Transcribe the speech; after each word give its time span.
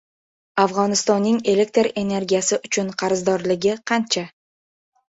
Afg‘onistonning 0.63 1.37
elektr 1.53 1.91
energiyasi 2.05 2.61
uchun 2.71 2.93
qarzdorligi 3.05 3.79
qancha? 3.95 4.29